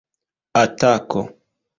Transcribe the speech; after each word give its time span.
atako 0.63 1.21